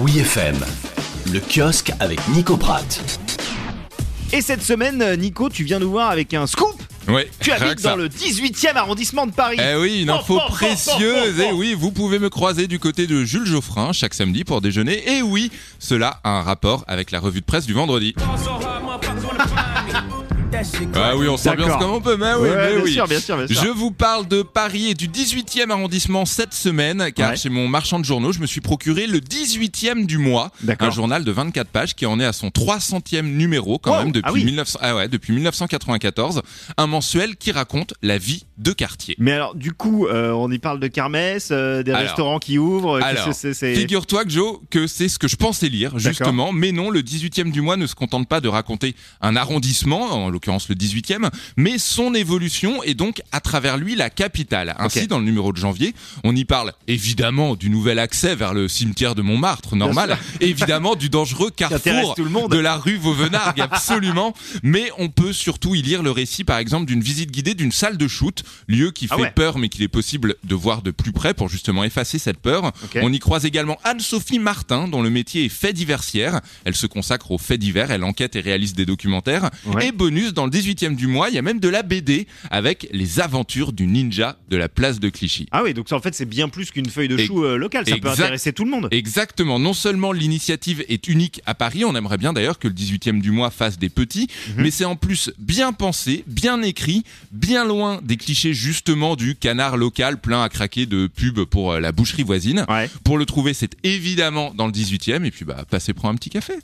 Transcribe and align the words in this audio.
Oui 0.00 0.18
FM, 0.18 0.56
le 1.30 1.40
kiosque 1.40 1.92
avec 2.00 2.26
Nico 2.28 2.56
Pratt. 2.56 3.20
Et 4.32 4.40
cette 4.40 4.62
semaine, 4.62 5.02
euh, 5.02 5.14
Nico, 5.14 5.50
tu 5.50 5.62
viens 5.62 5.78
nous 5.78 5.90
voir 5.90 6.08
avec 6.08 6.32
un 6.32 6.46
scoop. 6.46 6.74
Ouais, 7.06 7.28
Tu 7.40 7.52
habites 7.52 7.82
dans 7.82 7.96
le 7.96 8.08
18e 8.08 8.76
arrondissement 8.76 9.26
de 9.26 9.32
Paris. 9.32 9.58
Eh 9.60 9.76
oui, 9.76 10.02
une 10.02 10.08
info 10.10 10.38
précieuse. 10.48 11.38
Et 11.40 11.52
oui, 11.52 11.74
vous 11.74 11.90
pouvez 11.90 12.18
me 12.18 12.30
croiser 12.30 12.66
du 12.66 12.78
côté 12.78 13.06
de 13.06 13.24
Jules 13.24 13.44
Geoffrin 13.44 13.92
chaque 13.92 14.14
samedi 14.14 14.44
pour 14.44 14.62
déjeuner. 14.62 15.18
Et 15.18 15.20
oui, 15.20 15.50
cela 15.78 16.18
a 16.24 16.30
un 16.30 16.42
rapport 16.42 16.82
avec 16.86 17.10
la 17.10 17.20
revue 17.20 17.40
de 17.40 17.46
presse 17.46 17.66
du 17.66 17.74
vendredi. 17.74 18.14
Ah 20.94 21.16
oui, 21.16 21.28
on 21.28 21.36
s'ambiance 21.36 21.78
comme 21.78 21.90
on 21.92 22.00
peut, 22.00 22.16
mais 22.16 22.32
oui, 22.34 22.48
Ouais, 22.48 22.56
mais 22.56 22.74
bien 22.74 22.82
oui. 22.84 22.92
sûr, 22.92 23.06
bien 23.06 23.20
sûr, 23.20 23.36
bien 23.36 23.46
sûr. 23.46 23.62
Je 23.62 23.68
vous 23.68 23.90
parle 23.92 24.26
de 24.26 24.42
Paris 24.42 24.88
et 24.90 24.94
du 24.94 25.06
18e 25.08 25.70
arrondissement 25.70 26.24
cette 26.26 26.52
semaine, 26.54 27.10
car 27.14 27.30
Ouais. 27.30 27.36
chez 27.36 27.48
mon 27.48 27.68
marchand 27.68 27.98
de 28.00 28.04
journaux, 28.04 28.32
je 28.32 28.40
me 28.40 28.46
suis 28.46 28.60
procuré 28.60 29.06
le 29.06 29.20
18e 29.20 30.06
du 30.06 30.18
mois, 30.18 30.50
un 30.80 30.90
journal 30.90 31.24
de 31.24 31.30
24 31.32 31.68
pages 31.68 31.94
qui 31.94 32.04
en 32.04 32.18
est 32.18 32.24
à 32.24 32.32
son 32.32 32.48
300e 32.50 33.22
numéro 33.36 33.78
quand 33.78 33.92
Wow, 33.92 33.98
même 34.04 34.12
depuis, 34.12 34.28
ah 34.28 34.32
oui. 34.32 34.44
1900 34.44 34.78
ah 34.82 34.96
ouais, 34.96 35.08
depuis 35.08 35.32
1994, 35.32 36.42
un 36.76 36.86
mensuel 36.86 37.36
qui 37.36 37.52
raconte 37.52 37.94
la 38.02 38.18
vie 38.18 38.44
de 38.58 38.72
quartier. 38.72 39.14
Mais 39.18 39.32
alors, 39.32 39.54
du 39.54 39.72
coup, 39.72 40.06
euh, 40.06 40.32
on 40.32 40.50
y 40.50 40.58
parle 40.58 40.80
de 40.80 40.88
kermesse, 40.88 41.48
euh, 41.52 41.82
des 41.82 41.92
Alors. 41.92 42.02
restaurants 42.02 42.38
qui 42.38 42.58
ouvrent. 42.58 43.00
c'est- 43.32 43.74
Figure-toi 43.74 44.24
que 44.24 44.30
Joe, 44.30 44.58
que 44.70 44.86
c'est 44.86 45.08
ce 45.08 45.18
que 45.18 45.28
je 45.28 45.36
pensais 45.36 45.68
lire, 45.68 45.98
justement. 45.98 46.52
Mais 46.52 46.72
non, 46.72 46.90
le 46.90 47.02
18e 47.02 47.50
du 47.52 47.60
mois 47.60 47.76
ne 47.76 47.86
se 47.86 47.94
contente 47.94 48.28
pas 48.28 48.40
de 48.40 48.48
raconter 48.48 48.94
un 49.20 49.36
arrondissement, 49.36 50.02
en 50.12 50.30
l'occurrence 50.40 50.70
le 50.70 50.74
18e, 50.74 51.28
mais 51.58 51.76
son 51.78 52.14
évolution 52.14 52.82
et 52.82 52.94
donc 52.94 53.20
à 53.30 53.40
travers 53.40 53.76
lui 53.76 53.94
la 53.94 54.08
capitale. 54.08 54.74
Ainsi, 54.78 55.06
dans 55.06 55.18
le 55.18 55.24
numéro 55.26 55.52
de 55.52 55.58
janvier, 55.58 55.94
on 56.24 56.34
y 56.34 56.46
parle 56.46 56.72
évidemment 56.88 57.56
du 57.56 57.68
nouvel 57.68 57.98
accès 57.98 58.34
vers 58.34 58.54
le 58.54 58.66
cimetière 58.66 59.14
de 59.14 59.20
Montmartre, 59.20 59.76
normal. 59.76 60.16
évidemment 60.40 60.96
du 60.96 61.10
dangereux 61.10 61.50
carrefour 61.50 62.14
tout 62.14 62.24
le 62.24 62.30
monde. 62.30 62.50
de 62.50 62.58
la 62.58 62.76
rue 62.76 62.96
Vauvenargues, 62.96 63.60
absolument. 63.70 64.34
Mais 64.62 64.90
on 64.96 65.08
peut 65.10 65.34
surtout 65.34 65.74
y 65.74 65.82
lire 65.82 66.02
le 66.02 66.10
récit, 66.10 66.44
par 66.44 66.56
exemple, 66.58 66.86
d'une 66.86 67.02
visite 67.02 67.30
guidée 67.30 67.54
d'une 67.54 67.72
salle 67.72 67.98
de 67.98 68.08
shoot, 68.08 68.42
lieu 68.66 68.90
qui 68.92 69.08
Ah 69.10 69.16
fait 69.16 69.22
ouais. 69.22 69.30
peur, 69.32 69.58
mais 69.58 69.68
qu'il 69.68 69.82
est 69.82 69.88
possible 69.88 70.36
de 70.42 70.54
voir 70.54 70.80
de 70.80 70.90
plus 70.90 71.12
près 71.12 71.34
pour 71.34 71.50
justement 71.50 71.84
effacer 71.84 72.18
cette 72.18 72.38
peur. 72.38 72.72
On 73.02 73.12
y 73.12 73.18
croise 73.18 73.44
également 73.44 73.76
Anne-Sophie 73.84 74.38
Martin, 74.38 74.88
dont 74.88 75.02
le 75.02 75.10
métier 75.10 75.44
est 75.44 75.48
fait 75.50 75.74
diversière. 75.74 76.40
Elle 76.64 76.74
se 76.76 76.86
consacre 76.86 77.30
aux 77.30 77.38
faits 77.38 77.60
divers, 77.60 77.90
elle 77.90 78.04
enquête 78.04 78.36
et 78.36 78.40
réalise 78.40 78.72
des 78.72 78.86
documentaires. 78.86 79.50
Ouais. 79.66 79.88
Et 79.88 79.92
bonus, 79.92 80.29
dans 80.32 80.44
le 80.46 80.50
18e 80.50 80.94
du 80.96 81.06
mois, 81.06 81.28
il 81.28 81.34
y 81.34 81.38
a 81.38 81.42
même 81.42 81.60
de 81.60 81.68
la 81.68 81.82
BD 81.82 82.26
avec 82.50 82.88
les 82.92 83.20
aventures 83.20 83.72
du 83.72 83.86
ninja 83.86 84.36
de 84.48 84.56
la 84.56 84.68
place 84.68 85.00
de 85.00 85.08
Clichy. 85.08 85.46
Ah 85.52 85.62
oui, 85.62 85.74
donc 85.74 85.88
ça, 85.88 85.96
en 85.96 86.00
fait, 86.00 86.14
c'est 86.14 86.24
bien 86.26 86.48
plus 86.48 86.70
qu'une 86.70 86.88
feuille 86.88 87.08
de 87.08 87.16
chou 87.16 87.44
euh, 87.44 87.56
locale. 87.56 87.86
Ça 87.88 87.96
peut 87.98 88.08
intéresser 88.08 88.52
tout 88.52 88.64
le 88.64 88.70
monde. 88.70 88.88
Exactement. 88.90 89.58
Non 89.58 89.72
seulement 89.74 90.12
l'initiative 90.12 90.84
est 90.88 91.08
unique 91.08 91.40
à 91.46 91.54
Paris, 91.54 91.84
on 91.84 91.94
aimerait 91.96 92.18
bien 92.18 92.32
d'ailleurs 92.32 92.58
que 92.58 92.68
le 92.68 92.74
18e 92.74 93.20
du 93.20 93.30
mois 93.30 93.50
fasse 93.50 93.78
des 93.78 93.88
petits, 93.88 94.28
Mhm. 94.56 94.62
mais 94.62 94.70
c'est 94.70 94.84
en 94.84 94.96
plus 94.96 95.30
bien 95.38 95.72
pensé, 95.72 96.24
bien 96.26 96.62
écrit, 96.62 97.04
bien 97.32 97.64
loin 97.64 98.00
des 98.02 98.16
clichés 98.16 98.54
justement 98.54 99.16
du 99.16 99.34
canard 99.34 99.76
local 99.76 100.20
plein 100.20 100.42
à 100.42 100.48
craquer 100.48 100.86
de 100.86 101.06
pubs 101.06 101.44
pour 101.44 101.72
euh, 101.72 101.80
la 101.80 101.92
boucherie 101.92 102.22
voisine. 102.22 102.64
Ouais. 102.68 102.88
Pour 103.04 103.18
le 103.18 103.26
trouver, 103.26 103.54
c'est 103.54 103.72
évidemment 103.84 104.52
dans 104.54 104.66
le 104.66 104.72
18e, 104.72 105.24
et 105.24 105.30
puis 105.30 105.44
bah, 105.44 105.64
passez 105.68 105.92
prendre 105.94 106.14
un 106.14 106.16
petit 106.16 106.30
café. 106.30 106.54